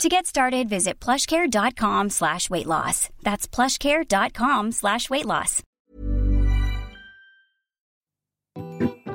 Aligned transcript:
To 0.00 0.08
get 0.08 0.26
started, 0.26 0.68
visit 0.68 0.98
plushcare.com 1.00 2.10
slash 2.10 2.50
weight 2.50 2.66
loss. 2.66 3.08
That's 3.22 3.46
plushcare.com 3.46 4.72
slash 4.72 5.08
weight 5.10 5.26
loss. 5.26 5.62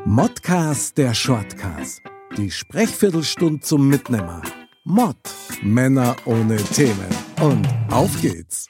Modcast 0.06 0.98
der 0.98 1.14
Shortcast. 1.14 2.02
Die 2.38 2.50
Sprechviertelstunde 2.50 3.60
zum 3.60 3.90
Mitnehmer. 3.90 4.42
Mod. 4.86 5.18
Männer 5.62 6.16
ohne 6.26 6.58
Themen. 6.58 7.10
Und 7.42 7.68
auf 7.92 8.22
geht's. 8.22 8.68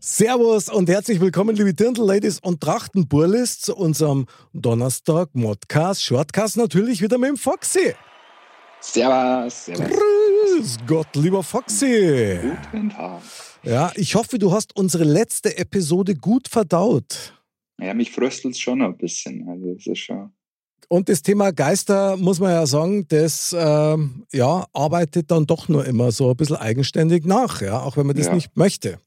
Servus 0.00 0.68
und 0.68 0.88
herzlich 0.88 1.20
willkommen, 1.20 1.56
liebe 1.56 1.74
Dirndl-Ladies 1.74 2.40
und 2.40 2.60
Trachtenburlis, 2.60 3.60
zu 3.60 3.76
unserem 3.76 4.26
Donnerstag 4.52 5.30
Modcast, 5.34 6.02
Shortcast 6.04 6.56
natürlich 6.56 7.02
wieder 7.02 7.18
mit 7.18 7.30
dem 7.30 7.36
Foxy. 7.36 7.94
Servus, 8.82 9.64
servus. 9.66 9.86
Grüß 9.88 10.78
Gott, 10.88 11.06
lieber 11.14 11.42
Foxy. 11.44 12.38
Guten 12.72 12.90
Tag. 12.90 13.22
Ja, 13.62 13.92
ich 13.94 14.16
hoffe, 14.16 14.38
du 14.40 14.50
hast 14.50 14.76
unsere 14.76 15.04
letzte 15.04 15.56
Episode 15.56 16.16
gut 16.16 16.48
verdaut. 16.48 17.32
Ja, 17.80 17.94
mich 17.94 18.10
fröstelt 18.10 18.54
es 18.54 18.60
schon 18.60 18.82
ein 18.82 18.96
bisschen. 18.96 19.48
Also, 19.48 19.74
das 19.74 19.86
ist 19.86 19.98
schon. 20.00 20.32
Und 20.88 21.08
das 21.08 21.22
Thema 21.22 21.52
Geister, 21.52 22.16
muss 22.16 22.40
man 22.40 22.50
ja 22.50 22.66
sagen, 22.66 23.06
das 23.06 23.54
ähm, 23.56 24.26
ja, 24.32 24.66
arbeitet 24.72 25.30
dann 25.30 25.46
doch 25.46 25.68
nur 25.68 25.86
immer 25.86 26.10
so 26.10 26.30
ein 26.30 26.36
bisschen 26.36 26.56
eigenständig 26.56 27.24
nach, 27.24 27.62
ja, 27.62 27.80
auch 27.80 27.96
wenn 27.96 28.06
man 28.08 28.16
das 28.16 28.26
Ja. 28.26 28.34
nicht 28.34 28.56
möchte. 28.56 28.98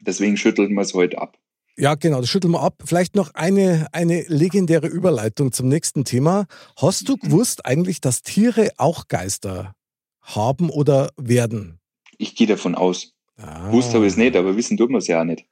Deswegen 0.00 0.36
schüttelt 0.36 0.70
man 0.72 0.84
es 0.84 0.92
heute 0.92 1.18
ab. 1.18 1.38
Ja, 1.76 1.94
genau, 1.94 2.20
das 2.20 2.28
schütteln 2.28 2.52
wir 2.52 2.60
ab. 2.60 2.82
Vielleicht 2.84 3.14
noch 3.16 3.34
eine, 3.34 3.86
eine 3.92 4.22
legendäre 4.28 4.86
Überleitung 4.86 5.52
zum 5.52 5.68
nächsten 5.68 6.04
Thema. 6.04 6.46
Hast 6.76 7.08
du 7.08 7.16
gewusst 7.16 7.64
eigentlich, 7.64 8.00
dass 8.00 8.22
Tiere 8.22 8.70
auch 8.76 9.08
Geister 9.08 9.74
haben 10.22 10.70
oder 10.70 11.10
werden? 11.16 11.80
Ich 12.18 12.34
gehe 12.34 12.46
davon 12.46 12.74
aus. 12.74 13.14
Ah. 13.36 13.72
Wusste 13.72 13.96
aber 13.96 14.06
es 14.06 14.16
nicht, 14.16 14.36
aber 14.36 14.56
wissen 14.56 14.76
tut 14.76 14.90
man 14.90 14.98
es 14.98 15.06
ja 15.06 15.20
auch 15.20 15.24
nicht. 15.24 15.46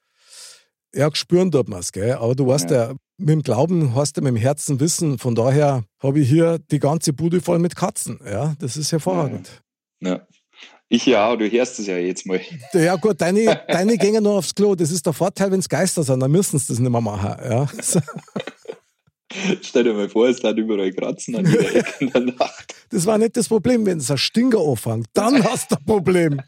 Ja, 0.94 1.08
spüren 1.14 1.50
tut 1.50 1.68
man 1.68 1.80
es, 1.80 1.92
gell? 1.92 2.12
Aber 2.12 2.34
du 2.34 2.46
weißt 2.46 2.70
ja. 2.70 2.90
Ja. 2.90 2.94
mit 3.18 3.28
dem 3.30 3.42
Glauben 3.42 3.94
hast 3.94 4.16
du 4.16 4.20
mit 4.20 4.28
dem 4.28 4.36
Herzen 4.36 4.80
Wissen. 4.80 5.18
Von 5.18 5.34
daher 5.34 5.84
habe 6.02 6.20
ich 6.20 6.28
hier 6.28 6.58
die 6.70 6.78
ganze 6.78 7.12
Bude 7.12 7.40
voll 7.40 7.58
mit 7.58 7.76
Katzen. 7.76 8.20
Ja, 8.24 8.54
das 8.58 8.76
ist 8.76 8.92
hervorragend. 8.92 9.62
Ja. 10.00 10.26
Ich 10.90 11.04
ja, 11.04 11.36
du 11.36 11.50
hörst 11.50 11.78
es 11.78 11.86
ja 11.86 11.98
jetzt 11.98 12.26
mal. 12.26 12.40
Ja, 12.72 12.96
gut, 12.96 13.20
deine, 13.20 13.60
deine 13.68 13.98
gehen 13.98 14.22
nur 14.22 14.38
aufs 14.38 14.54
Klo. 14.54 14.74
Das 14.74 14.90
ist 14.90 15.04
der 15.04 15.12
Vorteil, 15.12 15.50
wenn 15.50 15.60
es 15.60 15.68
Geister 15.68 16.02
sind, 16.02 16.20
dann 16.20 16.30
müssen 16.30 16.58
sie 16.58 16.68
das 16.68 16.78
nicht 16.78 16.90
mehr 16.90 17.00
machen. 17.00 17.36
Ja. 17.44 17.68
So, 17.82 18.00
Stell 19.62 19.84
dir 19.84 19.92
mal 19.92 20.08
vor, 20.08 20.28
es 20.28 20.42
hat 20.42 20.56
überall 20.56 20.92
Kratzen 20.92 21.36
an 21.36 21.46
jeder 21.46 21.74
Ecke 21.74 22.04
in 22.04 22.10
der 22.10 22.20
Nacht. 22.22 22.74
Das 22.90 23.04
war 23.04 23.18
nicht 23.18 23.36
das 23.36 23.48
Problem, 23.48 23.84
wenn 23.84 23.98
es 23.98 24.10
ein 24.10 24.18
Stinker 24.18 24.60
anfängt. 24.60 25.06
Dann 25.12 25.44
hast 25.50 25.70
du 25.70 25.76
ein 25.76 25.84
Problem. 25.84 26.40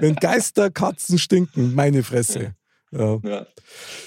Wenn 0.00 0.16
Geister, 0.16 0.70
Katzen 0.70 1.18
stinken, 1.18 1.74
meine 1.74 2.02
Fresse. 2.02 2.54
Ja. 2.90 3.20
Ja. 3.24 3.46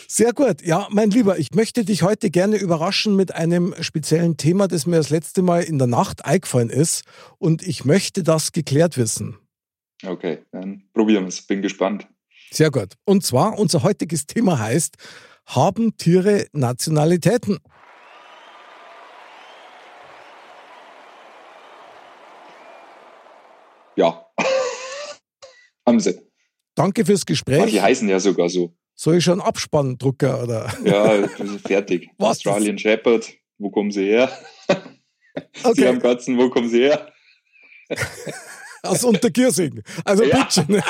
Sehr 0.08 0.33
gut. 0.33 0.61
Ja, 0.61 0.88
mein 0.91 1.09
Lieber, 1.11 1.38
ich 1.39 1.53
möchte 1.53 1.83
dich 1.83 2.03
heute 2.03 2.30
gerne 2.30 2.58
überraschen 2.58 3.16
mit 3.16 3.35
einem 3.35 3.73
speziellen 3.81 4.38
Thema, 4.38 4.67
das 4.67 4.85
mir 4.85 4.97
das 4.97 5.09
letzte 5.09 5.41
Mal 5.41 5.63
in 5.63 5.78
der 5.78 5.88
Nacht 5.88 6.25
eingefallen 6.25 6.69
ist. 6.69 7.03
Und 7.38 7.63
ich 7.63 7.85
möchte 7.85 8.23
das 8.23 8.51
geklärt 8.51 8.97
wissen. 8.97 9.38
Okay, 10.06 10.44
dann 10.52 10.84
probieren 10.94 11.24
wir 11.24 11.30
es. 11.30 11.41
Bin 11.41 11.62
gespannt. 11.62 12.08
Sehr 12.52 12.72
gut. 12.72 12.94
Und 13.06 13.24
zwar, 13.25 13.58
unser 13.58 13.84
heutiges 13.84 14.25
Thema 14.25 14.59
heißt, 14.59 14.96
haben 15.47 15.97
Tiere 15.97 16.46
Nationalitäten? 16.53 17.59
Ja. 23.96 24.25
Haben 25.88 26.00
sie. 26.00 26.19
Danke 26.75 27.06
fürs 27.06 27.22
Manche 27.22 27.25
Gespräch. 27.34 27.81
heißen 27.81 28.08
ja 28.09 28.19
sogar 28.19 28.50
so. 28.50 28.75
Soll 28.94 29.18
ich 29.18 29.24
schon 29.24 29.41
Abspann 29.41 29.97
drucken, 29.97 30.34
oder? 30.34 30.72
Ja, 30.84 31.28
fertig. 31.66 32.09
Was? 32.18 32.38
Australian 32.38 32.78
Shepherd, 32.78 33.34
wo 33.58 33.69
kommen 33.72 33.91
sie 33.91 34.06
her? 34.06 34.31
Sie 35.53 35.64
Okay, 35.64 35.88
haben 35.88 36.00
Katzen, 36.00 36.35
wo 36.35 36.50
kommen 36.50 36.68
sie 36.68 36.79
her? 36.81 37.14
Aus 38.88 39.03
Untergiersing. 39.03 39.81
Also 40.03 40.24
Ja. 40.24 40.44
bitte. 40.44 40.68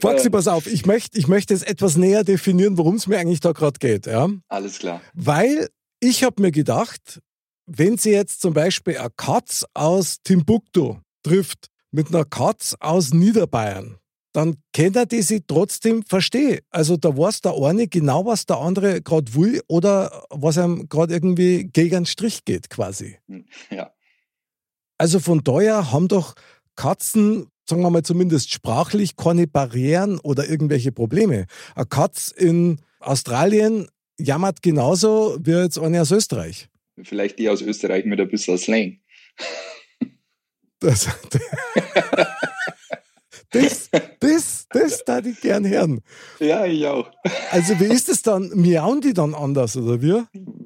Foxy, 0.00 0.30
pass 0.30 0.48
auf, 0.48 0.66
ich 0.66 0.86
möchte 0.86 1.18
ich 1.18 1.28
möchte 1.28 1.54
jetzt 1.54 1.66
etwas 1.66 1.96
näher 1.96 2.24
definieren, 2.24 2.78
worum 2.78 2.96
es 2.96 3.06
mir 3.06 3.18
eigentlich 3.18 3.40
da 3.40 3.52
gerade 3.52 3.78
geht. 3.78 4.06
Ja? 4.06 4.28
Alles 4.48 4.78
klar. 4.78 5.00
Weil 5.14 5.68
ich 6.00 6.24
habe 6.24 6.42
mir 6.42 6.52
gedacht, 6.52 7.20
wenn 7.66 7.96
sie 7.96 8.10
jetzt 8.10 8.40
zum 8.40 8.52
Beispiel 8.52 8.98
eine 8.98 9.10
Katz 9.16 9.64
aus 9.74 10.18
Timbuktu 10.22 10.96
trifft 11.22 11.68
mit 11.90 12.08
einer 12.08 12.24
Katz 12.24 12.74
aus 12.80 13.14
Niederbayern, 13.14 13.96
dann 14.34 14.56
kann 14.72 14.94
er 14.94 15.06
die 15.06 15.22
sie 15.22 15.42
trotzdem 15.46 16.02
verstehen. 16.02 16.58
Also 16.70 16.96
da 16.96 17.16
weiß 17.16 17.40
der 17.40 17.54
eine 17.54 17.86
genau, 17.86 18.26
was 18.26 18.46
der 18.46 18.58
andere 18.58 19.00
gerade 19.00 19.32
will 19.34 19.62
oder 19.68 20.24
was 20.28 20.58
ihm 20.58 20.88
gerade 20.88 21.14
irgendwie 21.14 21.70
gegen 21.72 21.94
den 21.94 22.06
Strich 22.06 22.44
geht 22.44 22.68
quasi. 22.68 23.16
Ja. 23.70 23.92
Also 24.98 25.18
von 25.20 25.42
daher 25.42 25.90
haben 25.92 26.08
doch 26.08 26.34
Katzen, 26.76 27.48
sagen 27.68 27.82
wir 27.82 27.90
mal 27.90 28.02
zumindest 28.02 28.52
sprachlich, 28.52 29.16
keine 29.16 29.46
Barrieren 29.46 30.18
oder 30.20 30.48
irgendwelche 30.48 30.92
Probleme. 30.92 31.46
Eine 31.74 31.86
Katz 31.86 32.28
in 32.30 32.80
Australien 33.00 33.88
jammert 34.18 34.62
genauso 34.62 35.36
wie 35.40 35.52
jetzt 35.52 35.78
eine 35.78 36.00
aus 36.00 36.10
Österreich. 36.10 36.68
Vielleicht 37.02 37.38
die 37.38 37.48
aus 37.48 37.60
Österreich 37.60 38.04
mit 38.04 38.20
ein 38.20 38.28
bisschen 38.28 38.56
Slang. 38.56 39.00
Das, 40.78 41.08
das, 43.50 43.90
das, 44.20 44.66
das 44.68 45.04
da 45.04 45.18
ich 45.20 45.40
gern 45.40 45.66
hören. 45.66 46.02
Ja, 46.38 46.66
ich 46.66 46.86
auch. 46.86 47.10
Also 47.50 47.80
wie 47.80 47.86
ist 47.86 48.08
es 48.08 48.22
dann? 48.22 48.50
Miauen 48.54 49.00
die 49.00 49.14
dann 49.14 49.34
anders 49.34 49.76
oder 49.76 50.02
wie? 50.02 50.22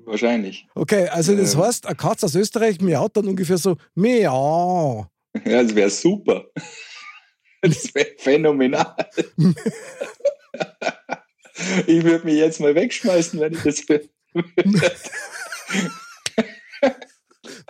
Wahrscheinlich. 0.09 0.67
Okay, 0.75 1.07
also 1.09 1.37
das 1.37 1.55
Ähm. 1.55 1.61
heißt, 1.61 1.87
eine 1.87 1.95
Katze 1.95 2.27
aus 2.27 2.35
Österreich 2.35 2.81
miaut 2.81 3.17
dann 3.17 3.29
ungefähr 3.29 3.59
so 3.59 3.77
Miau. 3.95 5.07
Ja, 5.45 5.63
das 5.63 5.75
wäre 5.75 5.91
super. 5.91 6.47
Das 7.61 7.93
wäre 7.95 8.09
phänomenal. 8.19 8.95
Ich 11.89 12.05
würde 12.05 12.25
mich 12.25 12.37
jetzt 12.37 12.61
mal 12.61 12.73
wegschmeißen, 12.73 13.41
wenn 13.41 13.53
ich 13.53 13.63
das 13.63 13.89
will. 13.89 14.09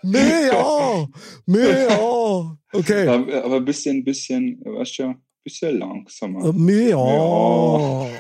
Miau. 0.03 1.09
Miau. 1.47 2.57
Okay. 2.73 3.09
Aber, 3.09 3.45
aber 3.45 3.57
ein 3.57 3.65
bisschen, 3.65 4.05
bisschen, 4.05 4.61
weißt 4.63 4.99
du, 4.99 5.03
ein 5.05 5.23
bisschen 5.43 5.79
langsamer. 5.79 6.53
Miau. 6.53 8.11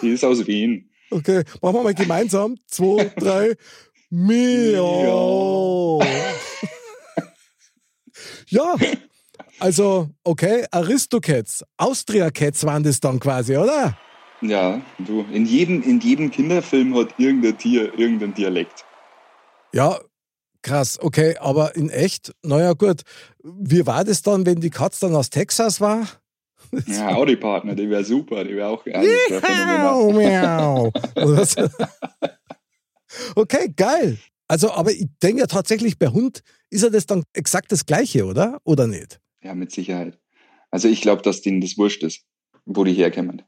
Die 0.00 0.10
ist 0.10 0.24
aus 0.24 0.46
Wien. 0.46 0.88
Okay, 1.10 1.42
machen 1.62 1.76
wir 1.76 1.82
mal 1.82 1.94
gemeinsam. 1.94 2.56
Zwei, 2.66 3.10
drei. 3.16 3.56
Miau. 4.10 6.02
Ja, 8.50 8.74
also, 9.60 10.08
okay, 10.24 10.64
Aristocats, 10.70 11.64
Austria-Cats 11.76 12.64
waren 12.64 12.82
das 12.82 13.00
dann 13.00 13.20
quasi, 13.20 13.56
oder? 13.56 13.96
Ja, 14.40 14.80
du, 14.98 15.24
in 15.32 15.46
jedem, 15.46 15.82
in 15.82 16.00
jedem 16.00 16.30
Kinderfilm 16.30 16.96
hat 16.96 17.18
irgendein 17.18 17.58
Tier 17.58 17.98
irgendein 17.98 18.34
Dialekt. 18.34 18.84
Ja, 19.72 19.98
krass, 20.62 20.98
okay, 21.00 21.36
aber 21.38 21.74
in 21.74 21.90
echt, 21.90 22.32
naja, 22.42 22.72
gut. 22.72 23.02
Wie 23.42 23.86
war 23.86 24.04
das 24.04 24.22
dann, 24.22 24.46
wenn 24.46 24.60
die 24.60 24.70
Katz 24.70 25.00
dann 25.00 25.14
aus 25.14 25.30
Texas 25.30 25.80
war? 25.80 26.06
Ja, 26.86 27.08
Audi-Partner, 27.16 27.74
die 27.74 27.88
wäre 27.88 28.04
super, 28.04 28.44
die 28.44 28.56
wäre 28.56 28.68
auch. 28.68 28.84
Miau, 28.84 30.12
miau. 30.12 30.92
Oder 31.16 31.44
so. 31.44 31.68
Okay, 33.34 33.72
geil. 33.74 34.18
Also, 34.48 34.70
aber 34.70 34.92
ich 34.92 35.06
denke 35.22 35.40
ja 35.40 35.46
tatsächlich, 35.46 35.98
bei 35.98 36.08
Hund 36.08 36.42
ist 36.70 36.82
ja 36.82 36.90
das 36.90 37.06
dann 37.06 37.24
exakt 37.34 37.70
das 37.70 37.84
Gleiche, 37.84 38.24
oder? 38.24 38.60
Oder 38.64 38.86
nicht? 38.86 39.20
Ja, 39.42 39.54
mit 39.54 39.72
Sicherheit. 39.72 40.18
Also 40.70 40.88
ich 40.88 41.00
glaube, 41.00 41.22
dass 41.22 41.42
denen 41.42 41.60
das 41.60 41.76
wurscht 41.76 42.02
ist, 42.02 42.22
wo 42.64 42.84
die 42.84 42.94
herkommen. 42.94 43.42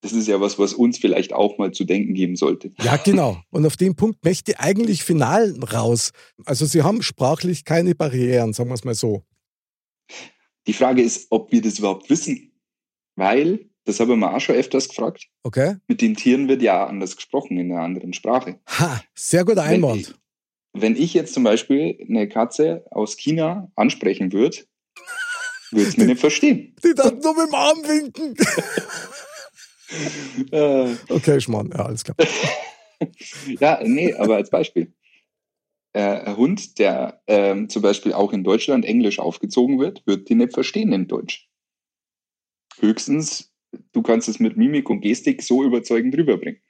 Das 0.00 0.12
ist 0.12 0.28
ja 0.28 0.40
was, 0.40 0.58
was 0.58 0.74
uns 0.74 0.98
vielleicht 0.98 1.32
auch 1.32 1.58
mal 1.58 1.72
zu 1.72 1.84
denken 1.84 2.14
geben 2.14 2.36
sollte. 2.36 2.72
Ja, 2.80 2.96
genau. 2.98 3.42
Und 3.50 3.66
auf 3.66 3.76
dem 3.76 3.96
Punkt 3.96 4.24
möchte 4.24 4.52
ich 4.52 4.60
eigentlich 4.60 5.02
final 5.02 5.58
raus. 5.72 6.12
Also, 6.44 6.66
sie 6.66 6.82
haben 6.82 7.02
sprachlich 7.02 7.64
keine 7.64 7.94
Barrieren, 7.94 8.52
sagen 8.52 8.70
wir 8.70 8.74
es 8.74 8.84
mal 8.84 8.94
so. 8.94 9.24
Die 10.68 10.74
Frage 10.74 11.02
ist, 11.02 11.28
ob 11.30 11.50
wir 11.50 11.62
das 11.62 11.78
überhaupt 11.78 12.08
wissen. 12.10 12.52
Weil 13.16 13.70
Das 13.84 14.00
habe 14.00 14.12
ich 14.12 14.18
mir 14.18 14.34
auch 14.34 14.40
schon 14.40 14.54
öfters 14.54 14.86
gefragt. 14.90 15.28
Okay. 15.42 15.76
Mit 15.86 16.02
den 16.02 16.14
Tieren 16.14 16.46
wird 16.46 16.60
ja 16.60 16.86
anders 16.86 17.16
gesprochen 17.16 17.56
in 17.56 17.72
einer 17.72 17.80
anderen 17.80 18.12
Sprache. 18.12 18.60
Ha, 18.66 19.02
sehr 19.14 19.46
guter 19.46 19.62
Einwand. 19.62 20.14
Wenn, 20.74 20.94
wenn 20.94 21.02
ich 21.02 21.14
jetzt 21.14 21.32
zum 21.32 21.42
Beispiel 21.42 21.98
eine 22.06 22.28
Katze 22.28 22.84
aus 22.90 23.16
China 23.16 23.72
ansprechen 23.76 24.30
würde, 24.30 24.58
würde 25.70 25.88
es 25.88 25.96
mir 25.96 26.04
nicht 26.04 26.20
verstehen. 26.20 26.76
Die 26.84 26.94
dann 26.94 27.18
nur 27.20 27.34
mit 27.34 27.48
dem 27.48 27.54
Arm 27.54 27.78
winken. 27.78 28.36
Äh, 30.52 30.96
okay, 31.08 31.40
Schmarrn, 31.40 31.70
ja, 31.70 31.86
alles 31.86 32.04
klar. 32.04 32.14
ja, 33.58 33.80
nee, 33.82 34.12
aber 34.12 34.36
als 34.36 34.50
Beispiel. 34.50 34.92
Äh, 35.98 36.36
Hund, 36.36 36.78
der 36.78 37.20
ähm, 37.26 37.68
zum 37.68 37.82
Beispiel 37.82 38.12
auch 38.12 38.32
in 38.32 38.44
Deutschland 38.44 38.84
Englisch 38.84 39.18
aufgezogen 39.18 39.80
wird, 39.80 40.06
wird 40.06 40.28
die 40.28 40.36
nicht 40.36 40.52
verstehen 40.52 40.92
in 40.92 41.08
Deutsch. 41.08 41.48
Höchstens, 42.78 43.52
du 43.90 44.02
kannst 44.02 44.28
es 44.28 44.38
mit 44.38 44.56
Mimik 44.56 44.88
und 44.90 45.00
Gestik 45.00 45.42
so 45.42 45.64
überzeugend 45.64 46.16
rüberbringen. 46.16 46.60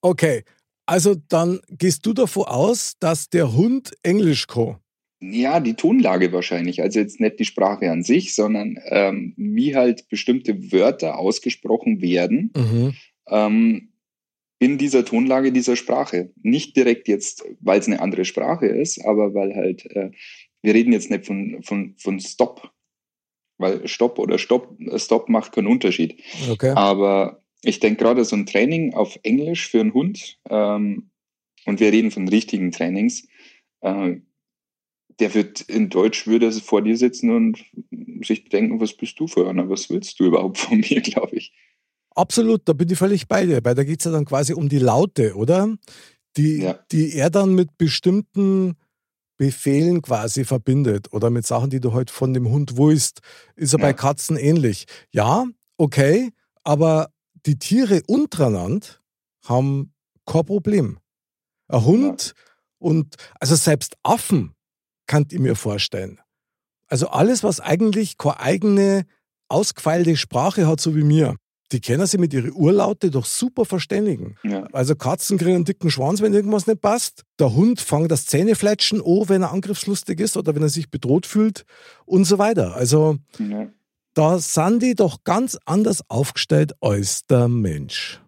Okay, 0.00 0.42
also 0.86 1.16
dann 1.28 1.60
gehst 1.68 2.06
du 2.06 2.14
davon 2.14 2.44
aus, 2.44 2.94
dass 2.98 3.28
der 3.28 3.52
Hund 3.52 3.92
Englisch 4.02 4.46
kann. 4.46 4.78
Ja, 5.20 5.60
die 5.60 5.74
Tonlage 5.74 6.32
wahrscheinlich. 6.32 6.80
Also 6.80 7.00
jetzt 7.00 7.20
nicht 7.20 7.38
die 7.40 7.44
Sprache 7.44 7.90
an 7.90 8.02
sich, 8.02 8.34
sondern 8.34 8.78
ähm, 8.86 9.34
wie 9.36 9.76
halt 9.76 10.08
bestimmte 10.08 10.72
Wörter 10.72 11.18
ausgesprochen 11.18 12.00
werden 12.00 12.52
Mhm. 12.56 12.94
ähm, 13.28 13.92
in 14.58 14.78
dieser 14.78 15.04
Tonlage 15.04 15.52
dieser 15.52 15.76
Sprache. 15.76 16.32
Nicht 16.42 16.76
direkt 16.76 17.08
jetzt, 17.08 17.44
weil 17.60 17.78
es 17.78 17.86
eine 17.86 18.00
andere 18.00 18.24
Sprache 18.24 18.66
ist, 18.66 19.04
aber 19.04 19.34
weil 19.34 19.54
halt, 19.54 19.86
äh, 19.94 20.10
wir 20.62 20.74
reden 20.74 20.92
jetzt 20.92 21.10
nicht 21.10 21.26
von, 21.26 21.62
von, 21.62 21.94
von 21.96 22.20
Stop, 22.20 22.72
weil 23.58 23.86
Stopp 23.86 24.18
oder 24.18 24.38
Stopp, 24.38 24.76
Stop 24.96 25.28
macht 25.28 25.52
keinen 25.52 25.68
Unterschied. 25.68 26.20
Okay. 26.50 26.72
Aber 26.74 27.42
ich 27.62 27.80
denke 27.80 28.02
gerade 28.02 28.24
so 28.24 28.36
ein 28.36 28.46
Training 28.46 28.94
auf 28.94 29.18
Englisch 29.22 29.68
für 29.68 29.80
einen 29.80 29.94
Hund, 29.94 30.38
ähm, 30.48 31.10
und 31.64 31.80
wir 31.80 31.92
reden 31.92 32.10
von 32.10 32.28
richtigen 32.28 32.72
Trainings, 32.72 33.28
äh, 33.82 34.16
der 35.20 35.34
wird 35.34 35.62
in 35.62 35.90
Deutsch 35.90 36.26
würde 36.26 36.50
vor 36.52 36.82
dir 36.82 36.96
sitzen 36.96 37.30
und 37.30 37.64
sich 38.24 38.48
denken, 38.48 38.80
was 38.80 38.94
bist 38.94 39.18
du 39.18 39.26
für 39.26 39.48
einer, 39.48 39.68
was 39.68 39.90
willst 39.90 40.18
du 40.20 40.24
überhaupt 40.24 40.58
von 40.58 40.78
mir, 40.90 41.00
glaube 41.00 41.36
ich. 41.36 41.52
Absolut, 42.18 42.62
da 42.68 42.72
bin 42.72 42.90
ich 42.90 42.98
völlig 42.98 43.28
bei 43.28 43.46
dir, 43.46 43.60
weil 43.64 43.74
da 43.76 43.84
geht 43.84 44.00
es 44.00 44.04
ja 44.04 44.10
dann 44.10 44.24
quasi 44.24 44.52
um 44.52 44.68
die 44.68 44.80
Laute, 44.80 45.34
oder? 45.36 45.68
Die, 46.36 46.58
Ja. 46.62 46.78
die 46.90 47.14
er 47.14 47.30
dann 47.30 47.54
mit 47.54 47.78
bestimmten 47.78 48.74
Befehlen 49.36 50.02
quasi 50.02 50.44
verbindet 50.44 51.12
oder 51.12 51.30
mit 51.30 51.46
Sachen, 51.46 51.70
die 51.70 51.78
du 51.80 51.92
halt 51.92 52.10
von 52.10 52.34
dem 52.34 52.48
Hund 52.50 52.76
willst. 52.76 53.20
Ist 53.54 53.72
ja, 53.72 53.78
bei 53.78 53.88
Ja. 53.88 53.92
Katzen 53.92 54.36
ähnlich. 54.36 54.86
Ja, 55.12 55.46
okay, 55.76 56.30
aber 56.64 57.10
die 57.46 57.56
Tiere 57.56 58.02
untereinander 58.08 58.86
haben 59.44 59.92
kein 60.26 60.44
Problem. 60.44 60.98
Ein 61.68 61.84
Hund 61.84 62.34
und 62.78 63.14
also 63.38 63.54
selbst 63.54 63.96
Affen 64.02 64.54
kann 65.06 65.24
ich 65.30 65.38
mir 65.38 65.54
vorstellen. 65.54 66.20
Also 66.88 67.08
alles, 67.08 67.44
was 67.44 67.60
eigentlich 67.60 68.18
keine 68.18 68.40
eigene 68.40 69.06
ausgefeilte 69.48 70.16
Sprache 70.16 70.66
hat, 70.66 70.80
so 70.80 70.96
wie 70.96 71.04
mir, 71.04 71.36
die 71.72 71.80
können 71.80 72.06
sich 72.06 72.18
mit 72.18 72.32
ihren 72.32 72.52
Urlaute 72.52 73.10
doch 73.10 73.24
super 73.24 73.64
verständigen. 73.64 74.36
Ja, 74.42 74.64
Also 74.72 74.94
Katzen 74.94 75.38
kriegen 75.38 75.56
einen 75.56 75.64
dicken 75.64 75.90
Schwanz, 75.90 76.22
wenn 76.22 76.32
irgendwas 76.32 76.66
nicht 76.66 76.80
passt. 76.80 77.24
Der 77.38 77.54
Hund 77.54 77.80
fängt 77.80 78.10
das 78.10 78.26
Zähnefletschen 78.26 79.00
an, 79.00 79.28
wenn 79.28 79.42
er 79.42 79.52
angriffslustig 79.52 80.20
ist 80.20 80.36
oder 80.36 80.54
wenn 80.54 80.62
er 80.62 80.68
sich 80.68 80.90
bedroht 80.90 81.26
fühlt 81.26 81.64
und 82.06 82.24
so 82.24 82.38
weiter. 82.38 82.74
Also 82.74 83.18
ja. 83.38 83.68
da 84.14 84.38
sind 84.38 84.82
die 84.82 84.94
doch 84.94 85.24
ganz 85.24 85.58
anders 85.66 86.02
aufgestellt 86.08 86.72
als 86.80 87.26
der 87.26 87.48
Mensch. 87.48 88.20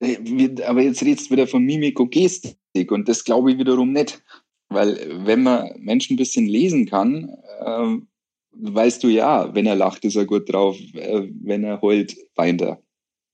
Äh, 0.00 0.62
Aber 0.62 0.82
jetzt 0.82 1.02
redest 1.02 1.26
du 1.26 1.32
wieder 1.32 1.46
von 1.46 1.64
Mimik 1.64 2.00
und 2.00 2.10
Gestik 2.10 2.90
und 2.90 3.08
das 3.08 3.24
glaube 3.24 3.52
ich 3.52 3.58
wiederum 3.58 3.92
nicht. 3.92 4.22
Weil 4.70 5.24
wenn 5.24 5.42
man 5.42 5.70
Menschen 5.78 6.14
ein 6.14 6.18
bisschen 6.18 6.46
lesen 6.46 6.86
kann, 6.86 7.34
ähm, 7.64 8.07
weißt 8.52 9.02
du 9.02 9.08
ja, 9.08 9.54
wenn 9.54 9.66
er 9.66 9.76
lacht, 9.76 10.04
ist 10.04 10.16
er 10.16 10.26
gut 10.26 10.52
drauf, 10.52 10.76
äh, 10.94 11.28
wenn 11.42 11.64
er 11.64 11.80
heult, 11.80 12.16
weint 12.34 12.62
er. 12.62 12.80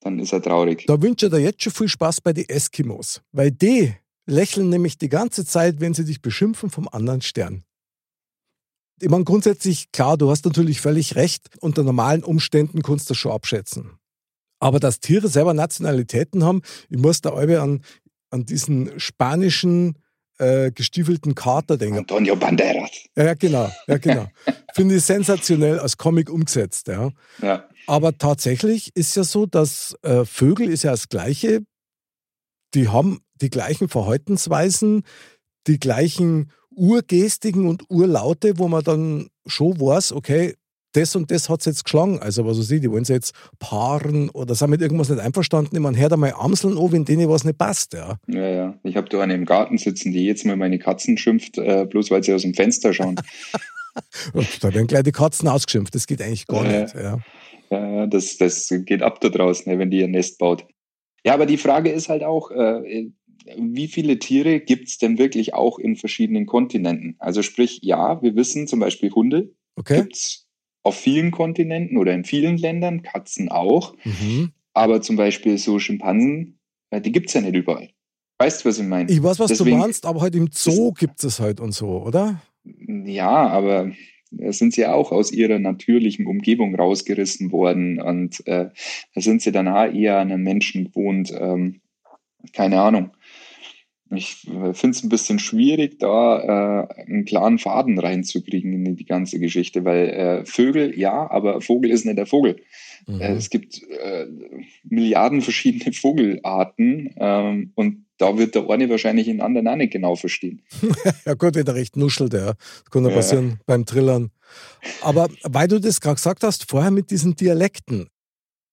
Dann 0.01 0.19
ist 0.19 0.33
er 0.33 0.43
traurig. 0.43 0.85
Da 0.87 1.01
wünsche 1.01 1.27
ich 1.27 1.33
dir 1.33 1.39
jetzt 1.39 1.63
schon 1.63 1.73
viel 1.73 1.89
Spaß 1.89 2.21
bei 2.21 2.33
den 2.33 2.49
Eskimos, 2.49 3.23
weil 3.33 3.51
die 3.51 3.95
lächeln 4.27 4.69
nämlich 4.69 4.99
die 4.99 5.09
ganze 5.09 5.45
Zeit, 5.47 5.81
wenn 5.81 5.95
sie 5.95 6.05
dich 6.05 6.21
beschimpfen 6.21 6.71
vom 6.71 6.89
anderen 6.89 7.23
Stern. 7.23 7.65
Ich 9.01 9.09
meine, 9.09 9.25
grundsätzlich, 9.25 9.91
klar, 9.93 10.17
du 10.17 10.31
hast 10.31 10.45
natürlich 10.45 10.81
völlig 10.81 11.17
recht, 11.17 11.49
unter 11.61 11.83
normalen 11.83 12.23
Umständen 12.23 12.83
kannst 12.83 13.09
du 13.09 13.13
das 13.13 13.19
schon 13.19 13.33
abschätzen. 13.33 13.99
Aber 14.61 14.79
dass 14.79 15.01
Tiere 15.01 15.29
selber 15.29 15.53
Nationalitäten 15.53 16.45
haben, 16.45 16.63
ich 16.89 16.99
muss 16.99 17.21
da 17.21 17.31
alle 17.31 17.61
an, 17.61 17.83
an 18.31 18.45
diesen 18.47 18.99
spanischen 18.99 19.99
äh, 20.39 20.71
gestiefelten 20.71 21.35
Kater 21.35 21.77
denken. 21.77 21.99
Antonio 21.99 22.37
Banderas. 22.37 22.91
Ja, 23.17 23.25
ja, 23.25 23.35
genau, 23.35 23.71
ja, 23.87 23.99
genau. 23.99 24.27
Finde 24.75 24.97
ich 24.97 25.05
sensationell 25.05 25.79
als 25.79 25.97
Comic 25.97 26.29
umgesetzt, 26.29 26.89
ja. 26.89 27.11
Ja, 27.41 27.69
Aber 27.87 28.19
tatsächlich 28.19 28.91
ist 28.97 29.15
ja 29.15 29.23
so, 29.23 29.47
dass 29.47 29.95
äh, 30.03 30.25
Vögel 30.25 30.69
ist 30.69 30.83
ja 30.83 30.91
das 30.91 31.09
Gleiche. 31.09 31.61
Die 32.75 32.89
haben 32.89 33.21
die 33.41 33.51
gleichen 33.51 33.89
Verhaltensweisen, 33.89 35.05
die 35.69 35.79
gleichen 35.79 36.51
Urgestiken 36.75 37.69
und 37.69 37.85
Urlaute, 37.89 38.59
wo 38.59 38.67
man 38.67 38.83
dann 38.83 39.29
schon 39.47 39.81
weiß, 39.81 40.13
okay, 40.13 40.55
das 40.95 41.15
und 41.17 41.31
das 41.31 41.49
hat 41.49 41.61
es 41.61 41.67
jetzt 41.67 41.85
geschlagen. 41.85 42.19
Also, 42.21 42.47
was 42.47 42.59
weiß 42.59 42.71
ich, 42.71 42.81
die 42.81 42.91
wollen 42.91 43.05
sie 43.05 43.13
jetzt 43.13 43.35
paaren 43.59 44.31
oder 44.31 44.55
sind 44.55 44.71
mit 44.71 44.81
irgendwas 44.81 45.09
nicht 45.09 45.21
einverstanden. 45.21 45.81
Meine, 45.83 45.99
hört 45.99 46.13
einmal 46.13 46.35
Amseln 46.37 46.79
an, 46.79 46.93
wenn 46.93 47.05
denen 47.05 47.29
was 47.29 47.45
nicht 47.45 47.59
passt. 47.59 47.93
Ja. 47.93 48.17
ja, 48.29 48.49
ja. 48.49 48.79
Ich 48.83 48.97
habe 48.97 49.09
da 49.09 49.21
eine 49.21 49.35
im 49.35 49.45
Garten 49.45 49.79
sitzen, 49.79 50.13
die 50.13 50.25
jetzt 50.25 50.45
mal 50.47 50.57
meine 50.57 50.79
Katzen 50.79 51.19
schimpft, 51.19 51.59
äh, 51.59 51.87
bloß 51.89 52.11
weil 52.11 52.23
sie 52.23 52.33
aus 52.33 52.43
dem 52.43 52.55
Fenster 52.55 52.93
schauen. 52.93 53.17
Da 54.61 54.75
werden 54.75 54.87
gleich 54.87 55.03
die 55.05 55.13
Katzen 55.13 55.49
ausgeschimpft. 55.49 55.95
Das 55.95 56.07
geht 56.07 56.21
eigentlich 56.23 56.47
gar 56.47 56.65
nicht. 56.65 56.95
Ja. 56.95 57.19
Ja, 57.71 58.07
das, 58.07 58.37
das 58.37 58.73
geht 58.85 59.03
ab 59.03 59.21
da 59.21 59.29
draußen, 59.29 59.79
wenn 59.79 59.91
die 59.91 59.99
ihr 60.01 60.09
Nest 60.09 60.39
baut. 60.39 60.67
Ja, 61.25 61.35
aber 61.35 61.47
die 61.47 61.57
Frage 61.57 61.91
ist 61.91 62.09
halt 62.09 62.23
auch, 62.23 62.51
äh, 62.51 63.09
wie 63.59 63.89
viele 63.89 64.19
Tiere 64.19 64.61
gibt 64.61 64.89
es 64.89 64.99
denn 64.99 65.19
wirklich 65.19 65.55
auch 65.55 65.79
in 65.79 65.97
verschiedenen 65.97 66.47
Kontinenten? 66.47 67.17
Also 67.19 67.43
sprich, 67.43 67.81
ja, 67.83 68.21
wir 68.23 68.37
wissen 68.37 68.67
zum 68.69 68.81
Beispiel 68.81 69.11
Hunde 69.13 69.55
Okay? 69.77 70.03
gibt 70.03 70.15
es 70.15 70.47
auf 70.83 70.95
vielen 70.97 71.31
Kontinenten 71.31 71.97
oder 71.97 72.13
in 72.13 72.25
vielen 72.25 72.59
Ländern, 72.59 73.03
Katzen 73.03 73.49
auch, 73.49 73.95
Mhm. 74.05 74.53
aber 74.75 75.01
zum 75.03 75.17
Beispiel 75.17 75.57
so 75.59 75.79
Schimpansen, 75.79 76.59
äh, 76.91 77.01
die 77.01 77.11
gibt 77.13 77.29
es 77.29 77.35
ja 77.35 77.41
nicht 77.41 77.55
überall. 77.57 77.89
Weißt 78.39 78.65
du, 78.65 78.69
was 78.69 78.79
ich 78.79 78.85
meine? 78.87 79.11
Ich 79.11 79.23
weiß, 79.23 79.39
was 79.41 79.49
Deswegen- 79.49 79.71
du 79.71 79.77
meinst, 79.79 80.05
aber 80.07 80.21
halt 80.21 80.35
im 80.35 80.49
Zoo 80.53 80.93
gibt 80.93 81.25
es 81.25 81.41
halt 81.41 81.59
und 81.61 81.73
so, 81.73 82.03
oder? 82.03 82.41
Ja, 83.05 83.49
aber 83.49 83.93
sind 84.49 84.75
sie 84.75 84.87
auch 84.87 85.13
aus 85.13 85.33
ihrer 85.33 85.59
natürlichen 85.59 86.27
Umgebung 86.27 86.75
rausgerissen 86.75 87.53
worden 87.53 88.01
und 88.01 88.47
äh, 88.47 88.71
sind 89.15 89.43
sie 89.43 89.53
dann 89.53 89.69
auch 89.69 89.93
eher 89.93 90.19
an 90.19 90.33
einem 90.33 90.43
Menschen 90.43 90.87
gewohnt. 90.87 91.33
Ähm, 91.39 91.81
keine 92.53 92.81
Ahnung. 92.81 93.11
Ich 94.11 94.37
finde 94.37 94.91
es 94.91 95.03
ein 95.03 95.09
bisschen 95.09 95.39
schwierig, 95.39 95.99
da 95.99 96.87
äh, 96.89 97.03
einen 97.03 97.25
klaren 97.25 97.59
Faden 97.59 97.99
reinzukriegen 97.99 98.87
in 98.87 98.97
die 98.97 99.07
ganze 99.07 99.41
Geschichte, 99.41 99.85
weil 99.85 100.09
äh, 100.11 100.47
Vögel, 100.47 100.97
ja, 100.99 101.29
aber 101.31 101.61
Vogel 101.61 101.91
ist 101.91 102.05
nicht 102.05 102.19
der 102.19 102.27
Vogel. 102.27 102.57
Mhm. 103.07 103.21
Äh, 103.21 103.35
es 103.35 103.51
gibt 103.51 103.83
äh, 103.83 104.27
Milliarden 104.85 105.43
verschiedene 105.43 105.93
Vogelarten 105.93 107.15
ähm, 107.17 107.73
und 107.75 108.05
da 108.19 108.39
wird 108.39 108.55
der 108.55 108.69
eine 108.71 108.89
wahrscheinlich 108.89 109.27
den 109.27 109.41
anderen 109.41 109.67
auch 109.69 109.77
nicht 109.77 109.93
genau 109.93 110.17
verstehen. 110.17 110.63
Ja 111.27 111.35
gut, 111.35 111.55
wenn 111.55 111.65
der 111.65 111.75
recht 111.75 111.97
nuschelt, 111.97 112.33
ja. 112.33 112.53
Das 112.55 112.91
kann 112.91 113.05
ja 113.05 113.11
Ja. 113.11 113.17
passieren 113.17 113.59
beim 113.67 113.87
Trillern. 113.87 114.31
Aber 115.03 115.29
weil 115.43 115.69
du 115.69 115.81
das 115.81 116.01
gerade 116.01 116.17
gesagt 116.17 116.45
hast, 116.45 116.71
vorher 116.71 116.91
mit 116.91 117.11
diesen 117.11 117.35
Dialekten. 117.35 118.09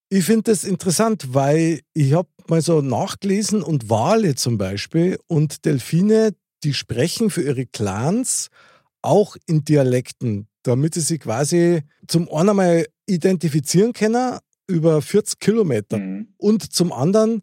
Ich 0.09 0.25
finde 0.25 0.51
das 0.51 0.63
interessant, 0.65 1.33
weil 1.33 1.81
ich 1.93 2.13
habe 2.13 2.27
mal 2.47 2.61
so 2.61 2.81
nachgelesen 2.81 3.63
und 3.63 3.89
Wale 3.89 4.35
zum 4.35 4.57
Beispiel 4.57 5.17
und 5.27 5.63
Delfine, 5.65 6.35
die 6.63 6.73
sprechen 6.73 7.29
für 7.29 7.41
ihre 7.43 7.65
Clans 7.65 8.49
auch 9.01 9.37
in 9.47 9.63
Dialekten, 9.63 10.47
damit 10.63 10.93
sie 10.93 11.01
sich 11.01 11.19
quasi 11.19 11.81
zum 12.07 12.31
einen 12.31 12.49
einmal 12.49 12.85
identifizieren 13.07 13.93
können 13.93 14.39
über 14.67 15.01
40 15.01 15.39
Kilometer 15.39 15.97
Mhm. 15.97 16.27
und 16.37 16.71
zum 16.73 16.91
anderen, 16.93 17.41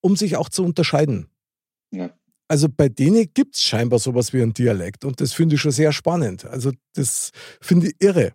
um 0.00 0.16
sich 0.16 0.36
auch 0.36 0.48
zu 0.48 0.64
unterscheiden. 0.64 1.28
Ja. 1.90 2.10
Also 2.48 2.68
bei 2.68 2.88
denen 2.88 3.32
gibt 3.32 3.56
es 3.56 3.62
scheinbar 3.62 3.98
sowas 3.98 4.32
wie 4.32 4.42
einen 4.42 4.54
Dialekt 4.54 5.04
und 5.04 5.20
das 5.20 5.32
finde 5.32 5.54
ich 5.54 5.60
schon 5.60 5.70
sehr 5.72 5.92
spannend. 5.92 6.44
Also 6.44 6.72
das 6.94 7.30
finde 7.60 7.88
ich 7.88 7.94
irre. 8.00 8.32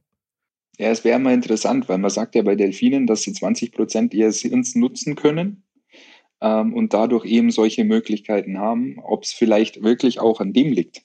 Ja, 0.77 0.89
es 0.89 1.03
wäre 1.03 1.20
mal 1.20 1.34
interessant, 1.34 1.88
weil 1.88 1.98
man 1.98 2.12
sagt 2.12 2.36
ja 2.36 2.41
bei 2.41 2.55
Delfinen, 2.55 3.08
dass 3.08 3.22
sie 3.24 3.34
20 3.34 3.72
Prozent 3.72 4.13
ihres 4.13 4.39
Hirns 4.39 4.75
nutzen 4.75 5.15
können 5.15 5.63
ähm, 6.41 6.74
und 6.74 6.94
dadurch 6.94 7.25
eben 7.25 7.51
solche 7.51 7.86
Möglichkeiten 7.86 8.58
haben, 8.58 9.00
ob 9.00 9.24
es 9.24 9.32
vielleicht 9.32 9.82
wirklich 9.84 10.20
auch 10.20 10.41
an 10.41 10.51
dem 10.51 10.74
liegt, 10.74 11.03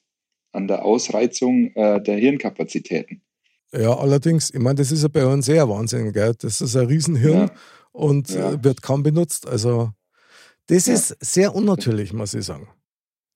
an 0.51 0.67
der 0.67 0.83
Ausreizung 0.85 1.71
äh, 1.75 2.01
der 2.01 2.17
Hirnkapazitäten. 2.17 3.21
Ja, 3.73 3.97
allerdings, 3.97 4.53
ich 4.53 4.59
meine, 4.59 4.75
das 4.75 4.91
ist 4.91 5.03
ja 5.03 5.07
bei 5.07 5.25
uns 5.25 5.45
sehr 5.45 5.67
Wahnsinn, 5.69 6.11
gell? 6.11 6.33
Das 6.37 6.59
ist 6.59 6.75
ein 6.75 6.87
Riesenhirn 6.87 7.47
Ja. 7.47 7.51
und 7.93 8.29
ja. 8.29 8.51
Äh, 8.53 8.63
wird 8.63 8.81
kaum 8.81 9.01
benutzt. 9.01 9.47
Also 9.47 9.91
das 10.67 10.87
ja. 10.87 10.93
ist 10.93 11.15
sehr 11.21 11.55
unnatürlich, 11.55 12.13
muss 12.13 12.33
ich 12.33 12.45
sagen. 12.45 12.67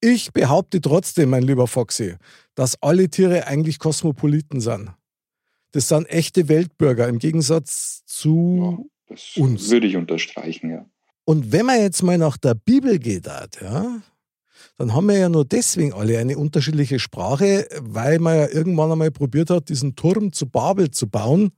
Ich 0.02 0.34
behaupte 0.34 0.82
trotzdem, 0.82 1.30
mein 1.30 1.44
lieber 1.44 1.68
Foxy, 1.68 2.16
dass 2.54 2.82
alle 2.82 3.10
Tiere 3.10 3.48
eigentlich 3.48 3.80
Kosmopoliten 3.80 4.60
sind. 4.60 4.92
Das 5.72 5.88
sind 5.88 6.08
echte 6.10 6.48
Weltbürger 6.48 7.08
im 7.08 7.18
Gegensatz 7.18 8.04
zu 8.06 8.90
das 9.08 9.36
uns. 9.38 9.70
Würde 9.72 9.88
ich 9.88 9.96
unterstreichen, 9.96 10.70
ja. 10.70 10.86
Und 11.26 11.52
wenn 11.52 11.66
man 11.66 11.80
jetzt 11.80 12.04
mal 12.04 12.18
nach 12.18 12.38
der 12.38 12.54
Bibel 12.54 13.00
geht, 13.00 13.26
ja, 13.62 14.02
dann 14.78 14.94
haben 14.94 15.08
wir 15.08 15.18
ja 15.18 15.30
nur 15.30 15.46
deswegen 15.46 15.94
alle 15.94 16.18
eine 16.18 16.38
unterschiedliche 16.38 17.00
Sprache, 17.00 17.68
weil 17.80 18.20
man 18.20 18.36
ja 18.36 18.50
irgendwann 18.50 18.92
einmal 18.92 19.12
probiert 19.12 19.50
hat, 19.50 19.70
diesen 19.70 19.96
Turm 19.96 20.34
zu 20.34 20.48
Babel 20.50 20.92
zu 20.92 21.10
bauen, 21.10 21.52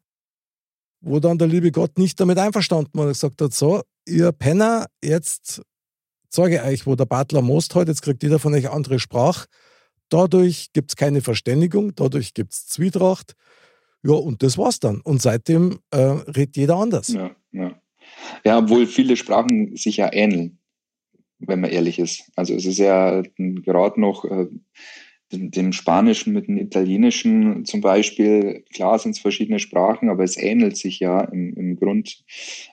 wo 1.01 1.19
dann 1.19 1.37
der 1.37 1.47
liebe 1.47 1.71
Gott 1.71 1.97
nicht 1.97 2.19
damit 2.19 2.37
einverstanden 2.37 2.91
war 2.93 3.05
und 3.05 3.11
gesagt 3.11 3.41
hat, 3.41 3.53
so, 3.53 3.81
ihr 4.05 4.31
Penner, 4.31 4.85
jetzt 5.03 5.61
zeige 6.29 6.55
ich 6.55 6.61
euch, 6.61 6.87
wo 6.87 6.95
der 6.95 7.05
Butler 7.05 7.41
Most 7.41 7.73
hat, 7.75 7.87
jetzt 7.87 8.01
kriegt 8.01 8.21
jeder 8.21 8.39
von 8.39 8.53
euch 8.53 8.69
andere 8.69 8.99
Sprache. 8.99 9.47
Dadurch 10.09 10.71
gibt 10.73 10.91
es 10.91 10.95
keine 10.95 11.21
Verständigung, 11.21 11.95
dadurch 11.95 12.33
gibt 12.33 12.53
es 12.53 12.67
Zwietracht. 12.67 13.33
Ja, 14.03 14.13
und 14.13 14.43
das 14.43 14.57
war's 14.57 14.79
dann. 14.79 15.01
Und 15.01 15.21
seitdem 15.21 15.79
äh, 15.91 15.97
redet 15.97 16.55
jeder 16.55 16.77
anders. 16.77 17.09
Ja, 17.09 17.35
ja. 17.51 17.81
ja, 18.45 18.59
obwohl 18.59 18.85
viele 18.85 19.17
Sprachen 19.17 19.75
sich 19.75 19.97
ja 19.97 20.13
ähneln, 20.13 20.56
wenn 21.39 21.61
man 21.61 21.69
ehrlich 21.69 21.99
ist. 21.99 22.31
Also 22.35 22.53
es 22.53 22.65
ist 22.65 22.77
ja 22.77 23.21
gerade 23.37 23.99
noch 23.99 24.25
äh, 24.25 24.47
dem 25.31 25.73
Spanischen 25.73 26.33
mit 26.33 26.47
dem 26.47 26.57
Italienischen 26.57 27.65
zum 27.65 27.81
Beispiel, 27.81 28.63
klar 28.73 28.97
sind 28.97 29.11
es 29.11 29.19
verschiedene 29.19 29.59
Sprachen, 29.59 30.09
aber 30.09 30.23
es 30.23 30.37
ähnelt 30.37 30.77
sich 30.77 30.99
ja 30.99 31.21
im, 31.21 31.53
im 31.53 31.75
Grund. 31.75 32.23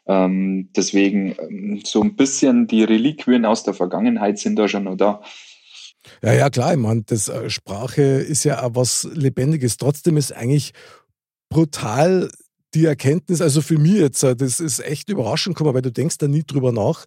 Ähm, 0.06 0.68
deswegen 0.76 1.34
ähm, 1.40 1.80
so 1.84 2.00
ein 2.00 2.14
bisschen 2.14 2.68
die 2.68 2.84
Reliquien 2.84 3.44
aus 3.44 3.64
der 3.64 3.74
Vergangenheit 3.74 4.38
sind 4.38 4.56
da 4.56 4.68
schon 4.68 4.84
noch 4.84 4.96
da. 4.96 5.22
Ja, 6.22 6.32
ja, 6.32 6.50
klar, 6.50 6.72
ich 6.72 6.78
meine, 6.78 7.02
das 7.02 7.28
äh, 7.28 7.50
Sprache 7.50 8.02
ist 8.02 8.44
ja 8.44 8.62
auch 8.62 8.74
was 8.74 9.08
Lebendiges. 9.12 9.76
Trotzdem 9.76 10.16
ist 10.16 10.32
eigentlich 10.32 10.72
brutal 11.48 12.30
die 12.74 12.86
Erkenntnis, 12.86 13.40
also 13.40 13.62
für 13.62 13.78
mich 13.78 13.94
jetzt, 13.94 14.22
äh, 14.22 14.36
das 14.36 14.60
ist 14.60 14.80
echt 14.80 15.08
überraschend 15.08 15.56
gekommen, 15.56 15.74
weil 15.74 15.82
du 15.82 15.92
denkst 15.92 16.18
da 16.18 16.28
nie 16.28 16.44
drüber 16.44 16.72
nach, 16.72 17.06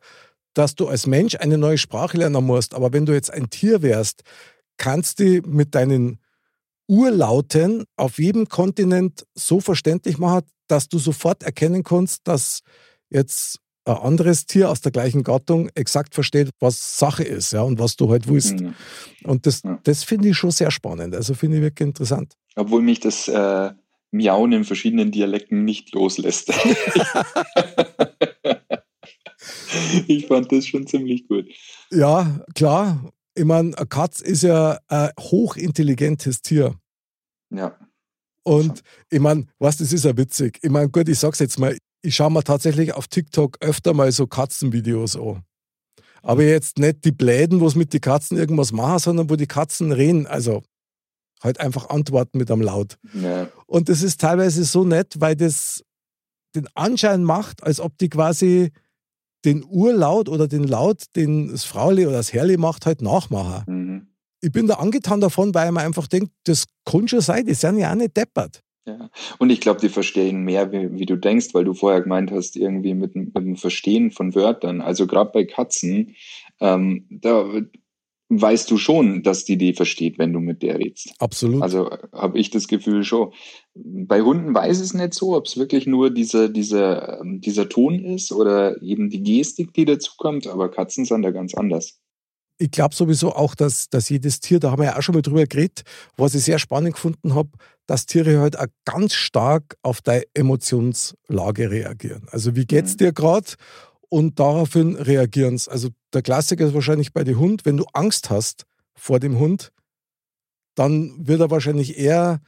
dass 0.57 0.73
du 0.73 0.87
als 0.87 1.05
Mensch 1.05 1.35
eine 1.35 1.57
neue 1.57 1.77
Sprache 1.77 2.17
lernen 2.17 2.43
musst. 2.43 2.73
Aber 2.73 2.91
wenn 2.91 3.05
du 3.05 3.13
jetzt 3.13 3.31
ein 3.31 3.49
Tier 3.49 3.83
wärst, 3.83 4.23
kannst 4.77 5.19
du 5.19 5.41
mit 5.45 5.75
deinen 5.75 6.19
Urlauten 6.87 7.83
auf 7.95 8.17
jedem 8.17 8.47
Kontinent 8.47 9.25
so 9.35 9.59
verständlich 9.59 10.17
machen, 10.17 10.45
dass 10.67 10.89
du 10.89 10.97
sofort 10.97 11.43
erkennen 11.43 11.83
kannst, 11.83 12.27
dass 12.27 12.61
jetzt 13.09 13.59
ein 13.85 13.97
anderes 13.97 14.47
Tier 14.47 14.71
aus 14.71 14.81
der 14.81 14.91
gleichen 14.91 15.23
Gattung 15.23 15.69
exakt 15.75 16.15
versteht, 16.15 16.49
was 16.59 16.97
Sache 16.97 17.23
ist 17.23 17.53
ja, 17.53 17.61
und 17.61 17.77
was 17.79 17.95
du 17.95 18.09
halt 18.09 18.27
willst. 18.27 18.59
Mhm. 18.59 18.73
Und 19.23 19.45
das, 19.45 19.61
ja. 19.63 19.79
das 19.83 20.03
finde 20.03 20.29
ich 20.29 20.37
schon 20.37 20.51
sehr 20.51 20.71
spannend. 20.71 21.15
Also 21.15 21.35
finde 21.35 21.57
ich 21.57 21.63
wirklich 21.63 21.87
interessant. 21.87 22.33
Obwohl 22.55 22.81
mich 22.81 22.99
das 22.99 23.27
äh, 23.27 23.71
Miauen 24.11 24.53
in 24.53 24.63
verschiedenen 24.63 25.11
Dialekten 25.11 25.63
nicht 25.65 25.93
loslässt. 25.93 26.51
ich 30.07 30.27
fand 30.27 30.51
das 30.51 30.67
schon 30.67 30.87
ziemlich 30.87 31.27
gut. 31.27 31.45
Ja, 31.91 32.41
klar. 32.55 33.11
Ich 33.35 33.45
meine, 33.45 33.77
eine 33.77 33.85
Katz 33.85 34.19
ist 34.21 34.43
ja 34.43 34.79
ein 34.87 35.11
hochintelligentes 35.19 36.41
Tier. 36.41 36.75
Ja. 37.49 37.77
Und 38.43 38.81
ich 39.09 39.19
meine, 39.19 39.45
was, 39.59 39.77
das 39.77 39.93
ist 39.93 40.05
ja 40.05 40.15
witzig. 40.17 40.59
Ich 40.61 40.69
meine, 40.69 40.89
gut, 40.89 41.09
ich 41.09 41.19
sag's 41.19 41.39
jetzt 41.39 41.59
mal, 41.59 41.77
ich 42.01 42.15
schaue 42.15 42.31
mir 42.31 42.43
tatsächlich 42.43 42.93
auf 42.93 43.07
TikTok 43.07 43.57
öfter 43.59 43.93
mal 43.93 44.11
so 44.11 44.25
Katzenvideos 44.25 45.15
an. 45.17 45.43
Aber 46.23 46.43
jetzt 46.43 46.77
nicht 46.77 47.05
die 47.05 47.11
Bläden, 47.11 47.59
wo 47.59 47.67
es 47.67 47.75
mit 47.75 47.93
den 47.93 48.01
Katzen 48.01 48.37
irgendwas 48.37 48.71
machen, 48.71 48.99
sondern 48.99 49.29
wo 49.29 49.35
die 49.35 49.47
Katzen 49.47 49.91
reden. 49.91 50.25
Also 50.25 50.63
halt 51.43 51.59
einfach 51.59 51.89
antworten 51.89 52.37
mit 52.37 52.49
einem 52.49 52.61
Laut. 52.61 52.97
Ja. 53.13 53.49
Und 53.65 53.89
das 53.89 54.01
ist 54.01 54.21
teilweise 54.21 54.63
so 54.63 54.83
nett, 54.83 55.15
weil 55.19 55.35
das 55.35 55.83
den 56.55 56.67
Anschein 56.73 57.23
macht, 57.23 57.63
als 57.63 57.79
ob 57.79 57.97
die 57.97 58.09
quasi 58.09 58.71
den 59.47 59.63
Urlaut 59.65 60.27
oder 60.27 60.49
den 60.49 60.65
Laut, 60.65 61.03
den 61.15 61.47
das 61.47 61.63
Frauli 61.63 62.05
oder 62.05 62.17
das 62.17 62.33
Herrli 62.33 62.57
macht, 62.57 62.85
halt 62.85 63.01
nachmachen. 63.01 63.63
Mhm. 63.65 64.07
Ich 64.41 64.51
bin 64.51 64.67
da 64.67 64.75
angetan 64.75 65.21
davon, 65.21 65.55
weil 65.55 65.71
man 65.71 65.85
einfach 65.85 66.07
denkt, 66.07 66.31
das 66.43 66.65
kann 66.83 67.07
schon 67.07 67.21
sein, 67.21 67.45
die 67.45 67.53
sind 67.53 67.79
ja 67.79 67.91
auch 67.91 67.95
nicht 67.95 68.17
deppert. 68.17 68.61
Ja, 68.85 69.09
und 69.39 69.49
ich 69.49 69.61
glaube, 69.61 69.79
die 69.79 69.89
verstehen 69.89 70.43
mehr, 70.43 70.71
wie, 70.73 70.99
wie, 70.99 71.05
du 71.05 71.15
denkst, 71.15 71.53
weil 71.53 71.63
du 71.63 71.73
vorher 71.73 72.01
gemeint 72.01 72.31
hast, 72.31 72.57
irgendwie 72.57 72.93
mit, 72.93 73.15
mit 73.15 73.35
dem 73.35 73.55
Verstehen 73.55 74.11
von 74.11 74.35
Wörtern. 74.35 74.81
Also 74.81 75.07
gerade 75.07 75.31
bei 75.31 75.45
Katzen, 75.45 76.15
ähm, 76.59 77.05
da 77.09 77.45
weißt 78.29 78.69
du 78.69 78.77
schon, 78.77 79.23
dass 79.23 79.45
die 79.45 79.57
die 79.57 79.73
versteht, 79.73 80.17
wenn 80.17 80.33
du 80.33 80.39
mit 80.39 80.61
der 80.61 80.79
redest. 80.79 81.13
Absolut. 81.19 81.61
Also 81.61 81.89
habe 82.11 82.37
ich 82.37 82.49
das 82.49 82.67
Gefühl 82.67 83.03
schon. 83.03 83.31
Bei 83.73 84.21
Hunden 84.21 84.53
weiß 84.53 84.79
es 84.79 84.93
nicht 84.93 85.13
so, 85.13 85.35
ob 85.35 85.45
es 85.45 85.57
wirklich 85.57 85.87
nur 85.87 86.09
diese, 86.09 86.49
diese, 86.49 87.19
ähm, 87.21 87.39
dieser 87.41 87.69
Ton 87.69 88.03
ist 88.03 88.31
oder 88.31 88.81
eben 88.81 89.09
die 89.09 89.23
Gestik, 89.23 89.73
die 89.73 89.85
dazukommt, 89.85 90.47
aber 90.47 90.69
Katzen 90.69 91.05
sind 91.05 91.21
da 91.21 91.31
ganz 91.31 91.53
anders. 91.53 91.99
Ich 92.59 92.71
glaube 92.71 92.95
sowieso 92.95 93.33
auch, 93.33 93.53
dass, 93.53 93.87
dass 93.89 94.09
jedes 94.09 94.39
Tier, 94.39 94.59
da 94.59 94.71
haben 94.71 94.81
wir 94.81 94.87
ja 94.87 94.97
auch 94.97 95.03
schon 95.03 95.13
mal 95.13 95.21
drüber 95.21 95.45
geredet, 95.45 95.83
was 96.17 96.33
ich 96.33 96.43
sehr 96.43 96.57
spannend 96.57 96.95
gefunden 96.95 97.35
habe, 97.35 97.49
dass 97.85 98.07
Tiere 98.07 98.39
halt 98.39 98.57
auch 98.57 98.65
ganz 98.83 99.13
stark 99.13 99.77
auf 99.83 100.01
deine 100.01 100.23
Emotionslage 100.33 101.69
reagieren. 101.69 102.27
Also 102.31 102.55
wie 102.55 102.65
geht's 102.65 102.93
mhm. 102.93 102.97
dir 102.97 103.13
gerade? 103.13 103.51
Und 104.09 104.39
daraufhin 104.39 104.95
reagieren 104.95 105.57
sie. 105.57 105.69
Also 105.69 105.89
der 106.13 106.21
Klassiker 106.21 106.65
ist 106.65 106.73
wahrscheinlich 106.73 107.13
bei 107.13 107.23
dem 107.23 107.39
Hund, 107.39 107.65
wenn 107.65 107.77
du 107.77 107.85
Angst 107.93 108.29
hast 108.29 108.65
vor 108.95 109.19
dem 109.19 109.39
Hund, 109.39 109.71
dann 110.75 111.27
wird 111.27 111.41
er 111.41 111.51
wahrscheinlich 111.51 111.97
eher 111.97 112.41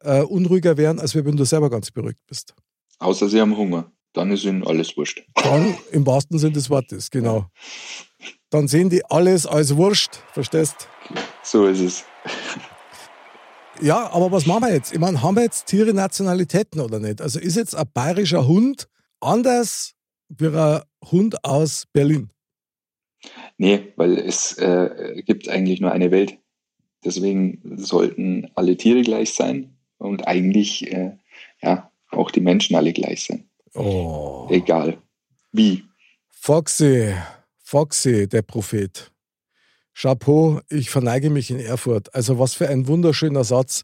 äh, 0.00 0.22
unruhiger 0.22 0.76
werden, 0.76 1.00
als 1.00 1.14
wenn 1.14 1.36
du 1.36 1.44
selber 1.44 1.70
ganz 1.70 1.90
beruhigt 1.90 2.26
bist. 2.26 2.54
Außer 2.98 3.28
sie 3.28 3.40
haben 3.40 3.56
Hunger, 3.56 3.92
dann 4.12 4.30
ist 4.30 4.44
ihnen 4.44 4.66
alles 4.66 4.96
wurscht. 4.96 5.22
Dann 5.34 5.76
im 5.92 6.06
wahrsten 6.06 6.38
Sinne 6.38 6.54
des 6.54 6.70
Wortes, 6.70 7.10
genau. 7.10 7.46
Dann 8.50 8.68
sehen 8.68 8.90
die 8.90 9.04
alles 9.04 9.46
als 9.46 9.76
Wurscht, 9.76 10.16
verstehst? 10.32 10.88
So 11.42 11.66
ist 11.66 11.80
es. 11.80 12.04
Ja, 13.80 14.10
aber 14.10 14.32
was 14.32 14.46
machen 14.46 14.62
wir 14.62 14.72
jetzt? 14.72 14.92
Ich 14.92 14.98
meine, 14.98 15.20
haben 15.20 15.36
wir 15.36 15.42
jetzt 15.42 15.66
Tiere 15.66 15.92
Nationalitäten 15.92 16.80
oder 16.80 16.98
nicht? 16.98 17.20
Also 17.20 17.38
ist 17.38 17.56
jetzt 17.56 17.74
ein 17.74 17.86
bayerischer 17.92 18.46
Hund 18.46 18.88
anders 19.20 19.95
ein 20.28 20.82
Hund 21.10 21.44
aus 21.44 21.84
Berlin? 21.92 22.30
Nee, 23.58 23.92
weil 23.96 24.18
es 24.18 24.56
äh, 24.58 25.22
gibt 25.24 25.48
eigentlich 25.48 25.80
nur 25.80 25.92
eine 25.92 26.10
Welt. 26.10 26.38
Deswegen 27.04 27.60
sollten 27.76 28.50
alle 28.54 28.76
Tiere 28.76 29.02
gleich 29.02 29.34
sein 29.34 29.76
und 29.98 30.26
eigentlich 30.26 30.90
äh, 30.92 31.16
ja 31.62 31.90
auch 32.10 32.30
die 32.30 32.40
Menschen 32.40 32.76
alle 32.76 32.92
gleich 32.92 33.24
sein. 33.24 33.48
Oh. 33.74 34.48
Egal. 34.50 34.98
Wie. 35.52 35.84
Foxy, 36.28 37.14
Foxy, 37.58 38.28
der 38.28 38.42
Prophet. 38.42 39.10
Chapeau, 39.94 40.60
ich 40.68 40.90
verneige 40.90 41.30
mich 41.30 41.50
in 41.50 41.58
Erfurt. 41.58 42.14
Also 42.14 42.38
was 42.38 42.54
für 42.54 42.68
ein 42.68 42.86
wunderschöner 42.86 43.44
Satz. 43.44 43.82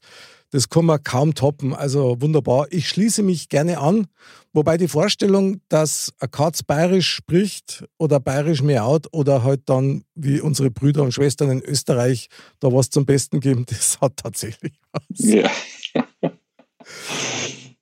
Das 0.53 0.69
kann 0.69 0.85
man 0.85 1.03
kaum 1.03 1.35
toppen. 1.35 1.75
Also 1.75 2.21
wunderbar. 2.21 2.67
Ich 2.71 2.87
schließe 2.87 3.23
mich 3.23 3.49
gerne 3.49 3.79
an. 3.79 4.07
Wobei 4.53 4.77
die 4.77 4.87
Vorstellung, 4.87 5.63
dass 5.71 6.13
ein 6.21 6.31
Katz 6.31 6.63
bayerisch 6.63 7.09
spricht 7.09 7.85
oder 7.99 8.21
bayerisch 8.21 8.63
miaut 8.63 9.07
oder 9.13 9.43
halt 9.45 9.63
dann 9.65 10.05
wie 10.15 10.43
unsere 10.43 10.71
Brüder 10.71 11.03
und 11.03 11.13
Schwestern 11.13 11.51
in 11.51 11.63
Österreich 11.63 12.29
da 12.61 12.71
was 12.71 12.91
zum 12.91 13.07
Besten 13.07 13.41
geben, 13.41 13.65
das 13.69 13.99
hat 14.03 14.19
tatsächlich 14.19 14.75
was. 14.93 15.03
Ja. 15.19 15.51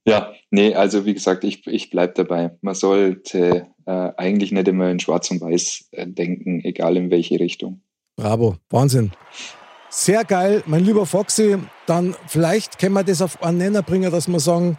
ja, 0.07 0.33
nee, 0.53 0.73
also 0.73 1.05
wie 1.05 1.15
gesagt, 1.15 1.43
ich, 1.43 1.67
ich 1.67 1.91
bleibe 1.91 2.15
dabei. 2.15 2.57
Man 2.61 2.77
sollte 2.77 3.67
äh, 3.85 4.13
eigentlich 4.17 4.53
nicht 4.53 4.69
immer 4.69 4.89
in 4.91 5.01
Schwarz 5.01 5.29
und 5.33 5.41
Weiß 5.41 5.89
äh, 5.91 6.07
denken, 6.07 6.65
egal 6.65 6.97
in 6.97 7.11
welche 7.11 7.41
Richtung. 7.41 7.83
Bravo, 8.15 8.59
Wahnsinn. 8.69 9.11
Sehr 9.93 10.25
geil, 10.25 10.63
mein 10.67 10.85
lieber 10.85 11.05
Foxy. 11.05 11.59
Dann 11.87 12.15
vielleicht 12.29 12.79
können 12.79 12.95
wir 12.95 13.03
das 13.03 13.21
auf 13.21 13.43
einen 13.43 13.59
Nenner 13.59 13.83
bringen, 13.83 14.11
dass 14.13 14.29
wir 14.29 14.39
sagen, 14.39 14.79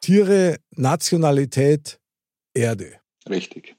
Tiere, 0.00 0.56
Nationalität, 0.72 2.00
Erde. 2.52 2.98
Richtig. 3.28 3.76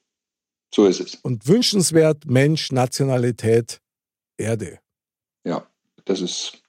So 0.74 0.86
ist 0.86 1.01
es. 1.01 1.16
Und 1.16 1.48
wünschenswert 1.48 2.25
Mensch, 2.25 2.72
Nationalität, 2.72 3.82
Erde. 4.38 4.80
Ja, 5.44 5.68
das 6.06 6.22
ist 6.22 6.62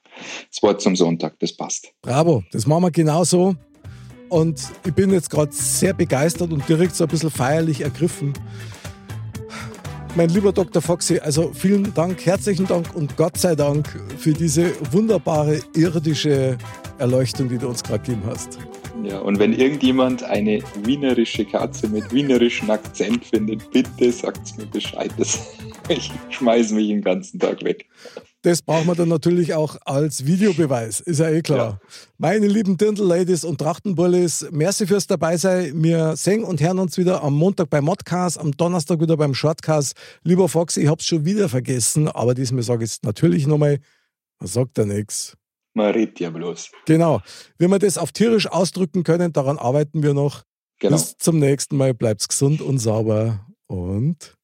das 0.50 0.61
Wort 0.62 0.80
zum 0.80 0.97
Sonntag, 0.97 1.38
das 1.38 1.56
passt. 1.56 1.92
Bravo, 2.02 2.42
das 2.50 2.66
machen 2.66 2.82
wir 2.82 2.90
genauso. 2.90 3.54
Und 4.28 4.61
ich 4.85 4.92
bin 4.92 5.12
jetzt 5.12 5.30
gerade 5.30 5.52
sehr 5.52 5.94
begeistert 5.94 6.52
und 6.52 6.68
direkt 6.68 6.97
so 6.97 7.04
ein 7.04 7.11
bisschen 7.11 7.30
feierlich 7.30 7.82
ergriffen, 7.82 8.35
mein 10.18 10.30
lieber 10.30 10.52
Dr. 10.52 10.82
Foxy, 10.82 11.20
also 11.20 11.52
vielen 11.54 11.94
Dank, 11.94 12.26
herzlichen 12.26 12.66
Dank 12.66 12.92
und 12.96 13.16
Gott 13.16 13.38
sei 13.38 13.54
Dank 13.54 13.88
für 14.18 14.32
diese 14.32 14.72
wunderbare 14.92 15.60
irdische 15.76 16.58
Erleuchtung, 16.98 17.48
die 17.48 17.56
du 17.56 17.68
uns 17.68 17.84
gerade 17.84 18.02
gegeben 18.02 18.22
hast. 18.26 18.58
Ja, 19.04 19.20
und 19.20 19.38
wenn 19.38 19.52
irgendjemand 19.52 20.25
eine 20.25 20.60
wienerische 20.82 21.44
Katze 21.44 21.88
mit 21.88 22.12
wienerischem 22.12 22.68
Akzent 22.68 23.26
findet, 23.26 23.70
bitte 23.70 24.10
sagt 24.10 24.58
mir 24.58 24.66
Bescheid. 24.66 25.12
Ich 25.90 26.12
schmeiße 26.28 26.75
mich 26.75 26.88
den 26.88 27.00
ganzen 27.00 27.38
Tag 27.38 27.64
weg. 27.64 27.87
Das 28.49 28.62
brauchen 28.62 28.87
wir 28.87 28.95
dann 28.95 29.11
natürlich 29.11 29.52
auch 29.52 29.76
als 29.85 30.25
Videobeweis, 30.25 31.00
ist 31.00 31.21
ja 31.21 31.28
eh 31.28 31.43
klar. 31.43 31.59
Ja. 31.83 31.88
Meine 32.17 32.47
lieben 32.47 32.78
Dirndl-Ladies 32.78 33.45
und 33.45 33.59
Trachtenbullis, 33.59 34.47
merci 34.50 34.87
fürs 34.87 35.07
dabei 35.07 35.37
sein. 35.37 35.71
Wir 35.85 36.17
sehen 36.17 36.45
und 36.45 36.59
hören 36.62 36.78
uns 36.78 36.97
wieder 36.97 37.23
am 37.23 37.35
Montag 37.35 37.69
beim 37.69 37.85
Modcast, 37.85 38.38
am 38.38 38.52
Donnerstag 38.52 39.02
wieder 39.02 39.19
beim 39.19 39.35
Shortcast. 39.35 39.95
Lieber 40.23 40.49
Foxy, 40.49 40.85
ich 40.85 40.88
hab's 40.88 41.05
schon 41.05 41.26
wieder 41.26 41.50
vergessen, 41.50 42.09
aber 42.09 42.33
diesmal 42.33 42.62
sage 42.62 42.87
ich 42.87 42.93
es 42.93 43.02
natürlich 43.02 43.47
nochmal. 43.47 43.81
Man 44.40 44.49
sagt 44.49 44.78
ja 44.78 44.87
nichts. 44.87 45.37
Man 45.75 45.93
redet 45.93 46.19
ja 46.19 46.31
bloß. 46.31 46.71
Genau. 46.87 47.21
Wie 47.59 47.69
wir 47.69 47.78
das 47.78 47.99
auf 47.99 48.12
tierisch 48.12 48.47
ausdrücken 48.47 49.05
können, 49.05 49.35
daran 49.35 49.59
arbeiten 49.59 50.02
wir 50.02 50.14
noch. 50.14 50.45
Genau. 50.78 50.97
Bis 50.97 51.19
zum 51.19 51.38
nächsten 51.38 51.76
Mal. 51.76 51.93
Bleibt's 51.93 52.26
gesund 52.26 52.62
und 52.62 52.78
sauber 52.78 53.47
und 53.67 54.38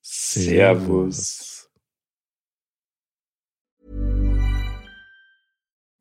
Servus. 0.00 0.46
Servus. 0.46 1.53